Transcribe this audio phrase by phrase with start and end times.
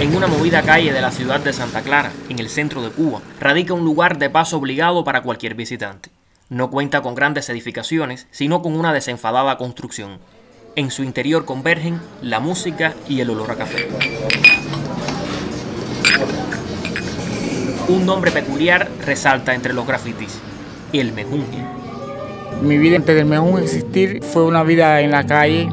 [0.00, 3.20] En una movida calle de la ciudad de Santa Clara, en el centro de Cuba,
[3.40, 6.10] radica un lugar de paso obligado para cualquier visitante.
[6.48, 10.20] No cuenta con grandes edificaciones, sino con una desenfadada construcción.
[10.76, 13.88] En su interior convergen la música y el olor a café.
[17.88, 20.38] Un nombre peculiar resalta entre los grafitis,
[20.92, 21.64] el mejunje.
[22.62, 25.68] Mi vida antes del existir fue una vida en la calle,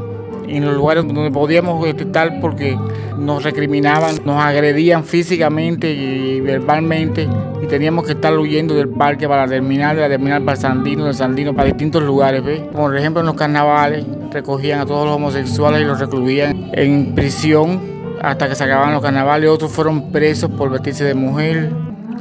[0.48, 2.76] en los lugares donde podíamos estar porque
[3.18, 7.28] nos recriminaban, nos agredían físicamente y verbalmente
[7.62, 11.14] y teníamos que estar huyendo del parque para terminar, de la terminal para Sandino, de
[11.14, 12.44] Sandino para distintos lugares.
[12.44, 12.62] ¿ves?
[12.62, 17.82] Por ejemplo, en los carnavales recogían a todos los homosexuales y los recluían en prisión
[18.22, 19.50] hasta que se acababan los carnavales.
[19.50, 21.72] Otros fueron presos por vestirse de mujer.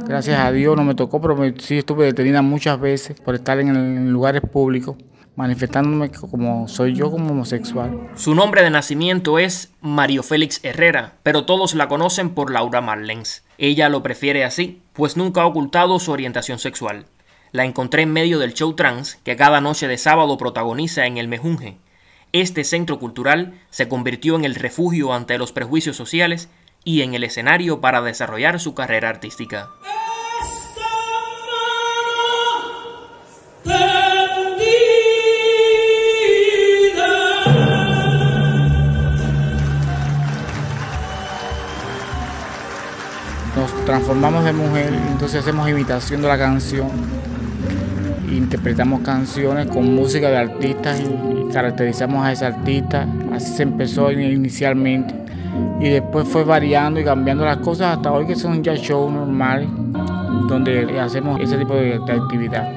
[0.07, 4.11] Gracias a Dios no me tocó, pero sí estuve detenida muchas veces por estar en
[4.11, 4.95] lugares públicos
[5.35, 8.09] manifestándome como soy yo como homosexual.
[8.15, 13.43] Su nombre de nacimiento es Mario Félix Herrera, pero todos la conocen por Laura Marlens.
[13.57, 17.05] Ella lo prefiere así, pues nunca ha ocultado su orientación sexual.
[17.51, 21.27] La encontré en medio del show trans que cada noche de sábado protagoniza en el
[21.27, 21.77] Mejunje.
[22.33, 26.49] Este centro cultural se convirtió en el refugio ante los prejuicios sociales
[26.83, 29.69] y en el escenario para desarrollar su carrera artística.
[43.85, 46.89] Transformamos de mujer, entonces hacemos imitación de la canción,
[48.31, 53.07] interpretamos canciones con música de artistas y caracterizamos a ese artista.
[53.31, 55.13] Así se empezó inicialmente
[55.79, 59.69] y después fue variando y cambiando las cosas hasta hoy que son ya shows normales
[60.47, 62.71] donde hacemos ese tipo de, actividad.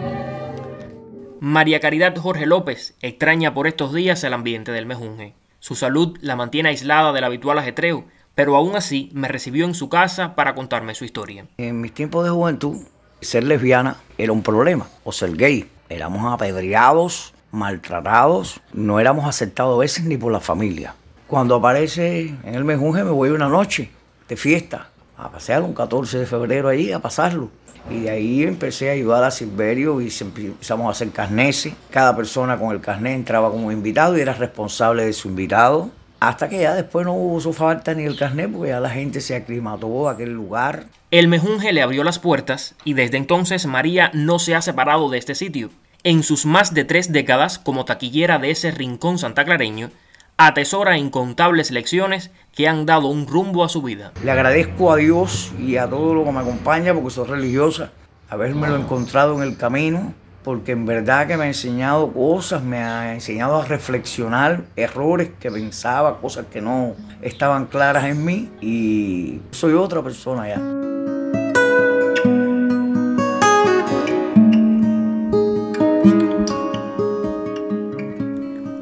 [1.40, 5.34] María Caridad Jorge López extraña por estos días el ambiente del mejunje.
[5.60, 8.04] Su salud la mantiene aislada del habitual ajetreo
[8.38, 11.46] pero aún así me recibió en su casa para contarme su historia.
[11.56, 12.76] En mis tiempos de juventud,
[13.20, 15.68] ser lesbiana era un problema, o ser gay.
[15.88, 20.94] Éramos apedreados, maltratados, no éramos aceptados a veces ni por la familia.
[21.26, 23.90] Cuando aparece en el Mejunje me voy una noche
[24.28, 27.50] de fiesta, a pasear un 14 de febrero ahí, a pasarlo.
[27.90, 31.74] Y de ahí empecé a ayudar a Silverio y empezamos a hacer carneses.
[31.90, 35.90] Cada persona con el carnet entraba como invitado y era responsable de su invitado.
[36.20, 39.20] Hasta que ya después no hubo su falta ni el carnet porque ya la gente
[39.20, 40.86] se aclimató a aquel lugar.
[41.12, 45.18] El Mejunje le abrió las puertas y desde entonces María no se ha separado de
[45.18, 45.70] este sitio.
[46.02, 49.90] En sus más de tres décadas como taquillera de ese rincón santaclareño,
[50.36, 54.12] atesora incontables lecciones que han dado un rumbo a su vida.
[54.24, 57.92] Le agradezco a Dios y a todo lo que me acompaña porque soy religiosa,
[58.28, 63.12] habérmelo encontrado en el camino porque en verdad que me ha enseñado cosas, me ha
[63.14, 69.74] enseñado a reflexionar errores que pensaba, cosas que no estaban claras en mí y soy
[69.74, 70.58] otra persona ya.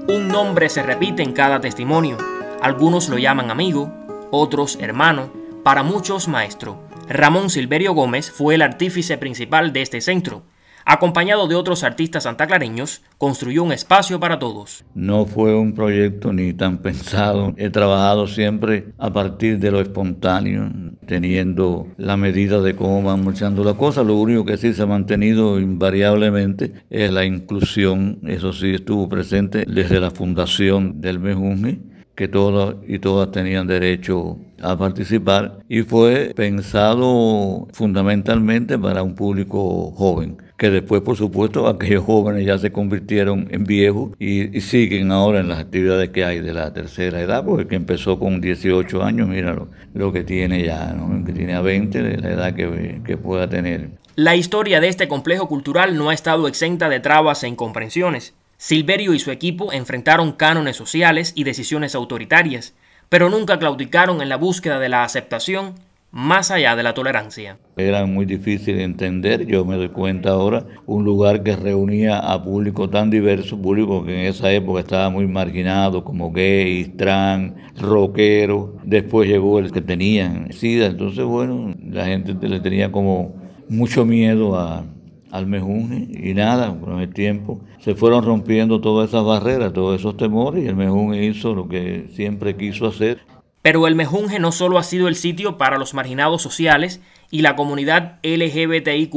[0.08, 2.18] Un nombre se repite en cada testimonio.
[2.60, 3.92] Algunos lo llaman amigo,
[4.30, 5.30] otros hermano,
[5.64, 6.78] para muchos maestro.
[7.08, 10.42] Ramón Silverio Gómez fue el artífice principal de este centro
[10.86, 14.84] acompañado de otros artistas santaclareños, construyó un espacio para todos.
[14.94, 17.52] No fue un proyecto ni tan pensado.
[17.56, 20.70] He trabajado siempre a partir de lo espontáneo,
[21.06, 24.06] teniendo la medida de cómo van marchando las cosas.
[24.06, 28.20] Lo único que sí se ha mantenido invariablemente es la inclusión.
[28.24, 31.80] Eso sí estuvo presente desde la fundación del Mejunji
[32.14, 39.90] que todos y todas tenían derecho a participar y fue pensado fundamentalmente para un público
[39.92, 45.40] joven que después, por supuesto, aquellos jóvenes ya se convirtieron en viejos y, siguen ahora
[45.40, 49.02] en las actividades que hay de la tercera edad, porque el que empezó con 18
[49.02, 49.56] años, mira
[49.94, 51.24] lo, que tiene ya, ¿no?
[51.24, 53.90] que tiene a 20, de la edad que, que pueda tener.
[54.14, 58.34] La historia de este complejo cultural no ha estado exenta de trabas e incomprensiones.
[58.56, 62.74] Silverio y su equipo enfrentaron cánones sociales y decisiones autoritarias,
[63.10, 65.74] pero nunca claudicaron en la búsqueda de la aceptación
[66.16, 67.58] más allá de la tolerancia.
[67.76, 72.42] Era muy difícil de entender, yo me doy cuenta ahora, un lugar que reunía a
[72.42, 78.70] público tan diverso, público que en esa época estaba muy marginado, como gays, trans, rockeros,
[78.82, 83.34] después llegó el que tenían SIDA, entonces bueno, la gente le tenía como
[83.68, 89.74] mucho miedo al mejunje y nada, con el tiempo se fueron rompiendo todas esas barreras,
[89.74, 93.18] todos esos temores y el mejunje hizo lo que siempre quiso hacer,
[93.66, 97.00] pero el Mejunje no solo ha sido el sitio para los marginados sociales
[97.32, 99.12] y la comunidad LGBTIQ.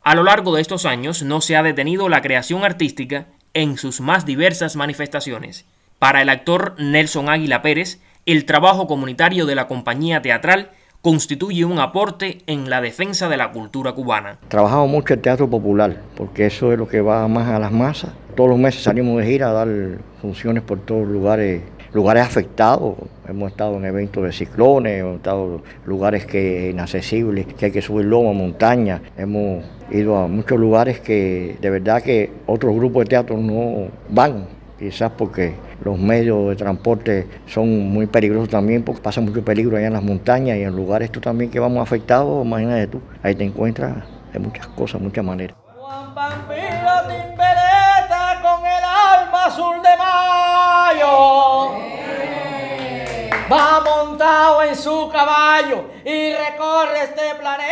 [0.00, 4.00] A lo largo de estos años no se ha detenido la creación artística en sus
[4.00, 5.66] más diversas manifestaciones.
[5.98, 10.70] Para el actor Nelson Águila Pérez, el trabajo comunitario de la compañía teatral
[11.02, 14.38] constituye un aporte en la defensa de la cultura cubana.
[14.46, 18.12] Trabajamos mucho el teatro popular, porque eso es lo que va más a las masas.
[18.36, 19.68] Todos los meses salimos de gira a dar
[20.20, 21.62] funciones por todos los lugares,
[21.92, 22.94] lugares afectados.
[23.28, 27.82] Hemos estado en eventos de ciclones, hemos estado en lugares que inaccesibles, que hay que
[27.82, 29.02] subir loma, montaña.
[29.16, 34.46] Hemos ido a muchos lugares que de verdad que otros grupos de teatro no van,
[34.78, 35.54] quizás porque
[35.84, 40.02] los medios de transporte son muy peligrosos también porque pasa mucho peligro allá en las
[40.02, 43.96] montañas y en lugares tú también que vamos afectados, imagínate tú, ahí te encuentras
[44.32, 45.56] de muchas cosas, muchas maneras.
[49.48, 51.08] Azul de mayo.
[53.50, 57.64] Va montado en su caballo y recorre este planeta.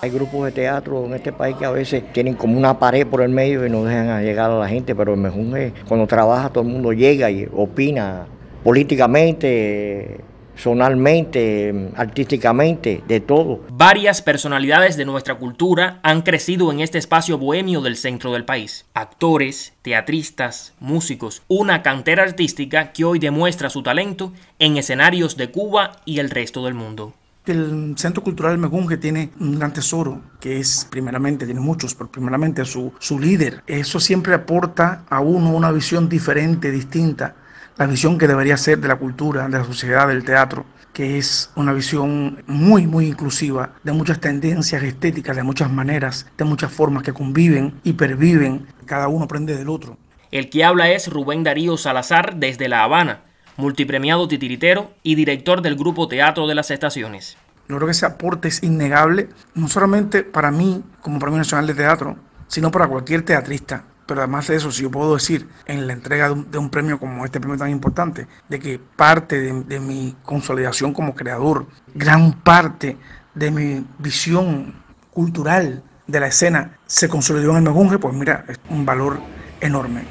[0.00, 3.22] Hay grupos de teatro en este país que a veces tienen como una pared por
[3.22, 6.62] el medio y no dejan llegar a la gente, pero el Mejunje, cuando trabaja, todo
[6.62, 8.26] el mundo llega y opina
[8.62, 10.20] políticamente,
[10.56, 13.60] sonalmente, artísticamente, de todo.
[13.70, 18.86] Varias personalidades de nuestra cultura han crecido en este espacio bohemio del centro del país.
[18.94, 26.00] Actores, teatristas, músicos, una cantera artística que hoy demuestra su talento en escenarios de Cuba
[26.04, 27.14] y el resto del mundo.
[27.44, 32.64] El Centro Cultural Mejunje tiene un gran tesoro, que es primeramente, tiene muchos, pero primeramente
[32.64, 33.64] su, su líder.
[33.66, 37.34] Eso siempre aporta a uno una visión diferente, distinta,
[37.76, 41.50] la visión que debería ser de la cultura, de la sociedad, del teatro, que es
[41.56, 47.02] una visión muy, muy inclusiva, de muchas tendencias estéticas, de muchas maneras, de muchas formas
[47.02, 49.96] que conviven y perviven, cada uno aprende del otro.
[50.30, 53.22] El que habla es Rubén Darío Salazar desde La Habana
[53.56, 57.36] multipremiado titiritero y director del grupo Teatro de las Estaciones.
[57.68, 61.74] Yo creo que ese aporte es innegable, no solamente para mí como Premio Nacional de
[61.74, 62.16] Teatro,
[62.48, 63.84] sino para cualquier teatrista.
[64.06, 67.24] Pero además de eso, si yo puedo decir en la entrega de un, premio como
[67.24, 72.96] este premio tan importante, de que parte de, mi consolidación como creador, gran parte
[73.34, 74.74] de mi visión
[75.12, 79.20] cultural de la escena se consolidó en el Megunje, pues mira, es un valor
[79.60, 80.02] enorme.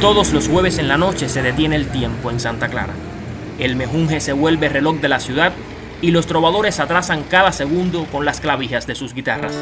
[0.00, 2.94] Todos los jueves en la noche se detiene el tiempo en Santa Clara.
[3.58, 5.52] El mejunje se vuelve reloj de la ciudad
[6.02, 9.56] y los trovadores atrasan cada segundo con las clavijas de sus guitarras.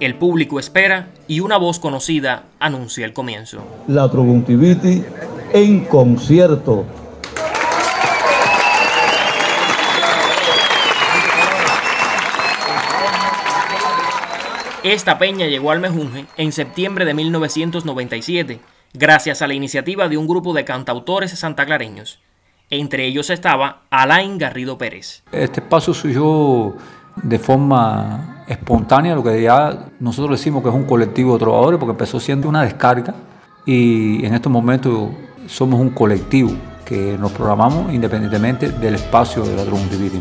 [0.00, 3.58] El público espera y una voz conocida anuncia el comienzo.
[3.88, 5.02] La Trobuntiviti
[5.52, 6.84] en concierto.
[14.82, 18.60] Esta peña llegó al Mejunje en septiembre de 1997
[18.94, 22.20] gracias a la iniciativa de un grupo de cantautores santaclareños.
[22.68, 25.22] Entre ellos estaba Alain Garrido Pérez.
[25.30, 26.74] Este espacio surgió
[27.22, 31.92] de forma espontánea, lo que ya nosotros decimos que es un colectivo de trovadores, porque
[31.92, 33.14] empezó siendo una descarga
[33.64, 35.10] y en estos momentos
[35.46, 36.50] somos un colectivo
[36.84, 40.20] que nos programamos independientemente del espacio de la Dividim.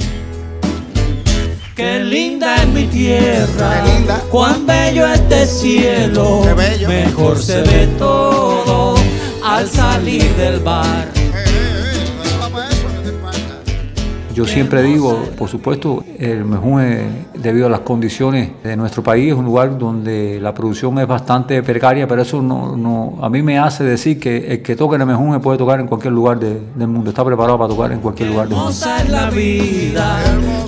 [1.76, 3.84] Qué linda es mi tierra,
[4.32, 6.42] cuán bello este cielo,
[6.88, 8.96] mejor se ve todo
[9.44, 11.08] al salir del bar.
[14.36, 19.34] Yo siempre digo, por supuesto, el Mejunje, debido a las condiciones de nuestro país, es
[19.34, 23.58] un lugar donde la producción es bastante precaria, pero eso no, no a mí me
[23.58, 26.88] hace decir que el que toque en el Mejunje puede tocar en cualquier lugar del
[26.90, 28.74] mundo, está preparado para tocar en cualquier lugar del mundo.
[29.08, 30.20] la vida,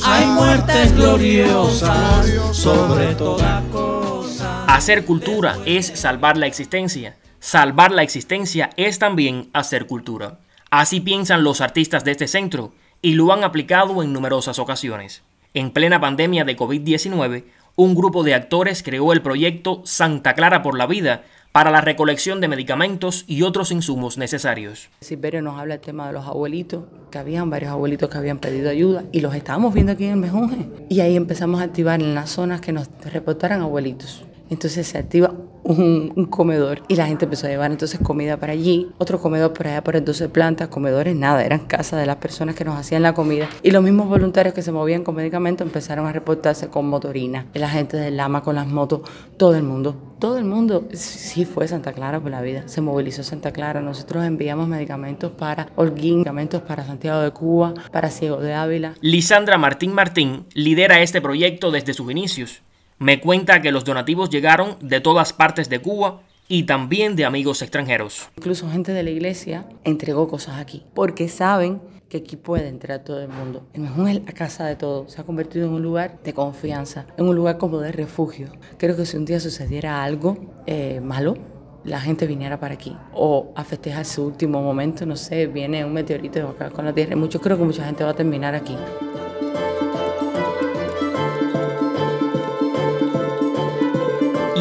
[0.06, 4.64] hay muertes gloriosas sobre toda cosa.
[4.66, 7.18] Hacer cultura es salvar la existencia.
[7.42, 10.40] Salvar la existencia es también hacer cultura.
[10.72, 15.24] Así piensan los artistas de este centro y lo han aplicado en numerosas ocasiones.
[15.54, 20.78] En plena pandemia de COVID-19, un grupo de actores creó el proyecto Santa Clara por
[20.78, 21.24] la Vida
[21.58, 24.90] para la recolección de medicamentos y otros insumos necesarios.
[25.02, 28.70] Silverio nos habla del tema de los abuelitos, que habían varios abuelitos que habían pedido
[28.70, 30.68] ayuda y los estábamos viendo aquí en el.
[30.90, 34.24] Y ahí empezamos a activar en las zonas que nos reportaran abuelitos.
[34.50, 35.34] Entonces se activa
[35.68, 39.68] un, comedor y la gente empezó a llevar entonces comida para allí, otro comedor por
[39.68, 43.02] allá por el 12 plantas, comedores nada, eran casas de las personas que nos hacían
[43.02, 43.50] la comida.
[43.64, 47.70] Y los mismos voluntarios que se movían con medicamentos empezaron a reportarse con motorina, la
[47.70, 49.02] gente del Lama con las motos,
[49.38, 53.24] todo el mundo, todo el mundo, sí fue Santa Clara por la vida, se movilizó
[53.24, 58.54] Santa Clara, nosotros enviamos medicamentos para Holguín, medicamentos para Santiago de Cuba, para Ciego de
[58.54, 58.94] Ávila.
[59.02, 62.62] Lisandra Martín Martín lidera este proyecto desde sus inicios
[63.00, 67.62] me cuenta que los donativos llegaron de todas partes de Cuba y también de amigos
[67.62, 68.30] extranjeros.
[68.38, 73.22] Incluso gente de la iglesia entregó cosas aquí, porque saben que aquí puede entrar todo
[73.22, 73.68] el mundo.
[73.74, 77.06] El Mejún es la casa de todos, se ha convertido en un lugar de confianza,
[77.18, 78.48] en un lugar como de refugio.
[78.78, 81.36] Creo que si un día sucediera algo eh, malo,
[81.84, 85.94] la gente viniera para aquí o a festejar su último momento, no sé, viene un
[85.94, 87.16] meteorito acá con la Tierra.
[87.16, 88.76] Mucho creo que mucha gente va a terminar aquí.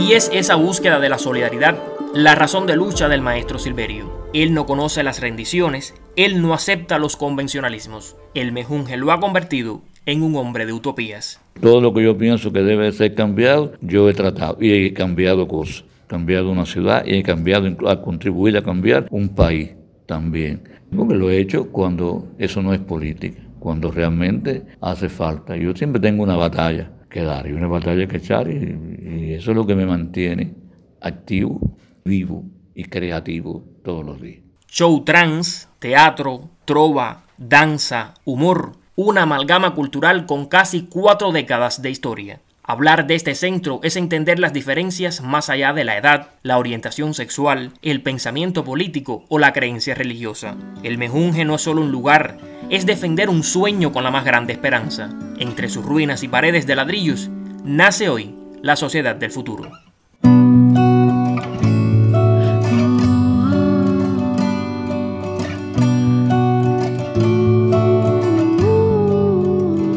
[0.01, 1.77] Y es esa búsqueda de la solidaridad
[2.17, 4.11] la razón de lucha del maestro Silverio.
[4.33, 8.17] Él no conoce las rendiciones, él no acepta los convencionalismos.
[8.33, 11.41] El mejunje lo ha convertido en un hombre de utopías.
[11.61, 15.47] Todo lo que yo pienso que debe ser cambiado, yo he tratado y he cambiado
[15.47, 15.85] cosas.
[16.05, 19.73] He cambiado una ciudad y he cambiado, contribuir a cambiar un país
[20.07, 20.63] también.
[20.97, 25.55] Porque lo he hecho cuando eso no es política, cuando realmente hace falta.
[25.55, 29.57] Yo siempre tengo una batalla que dar y una batalla que echar y eso es
[29.57, 30.55] lo que me mantiene
[31.01, 32.45] activo vivo
[32.75, 34.43] y creativo todos los días.
[34.69, 42.41] Show trans, teatro, trova, danza, humor, una amalgama cultural con casi cuatro décadas de historia.
[42.69, 47.15] Hablar de este centro es entender las diferencias más allá de la edad, la orientación
[47.15, 50.57] sexual, el pensamiento político o la creencia religiosa.
[50.83, 54.53] El Mejunje no es solo un lugar, es defender un sueño con la más grande
[54.53, 55.11] esperanza.
[55.39, 57.31] Entre sus ruinas y paredes de ladrillos,
[57.63, 59.71] nace hoy la sociedad del futuro.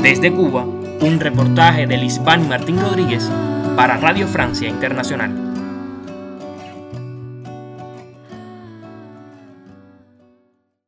[0.03, 0.67] Desde Cuba,
[1.01, 3.29] un reportaje de Lisbán Martín Rodríguez
[3.75, 5.48] para Radio Francia Internacional.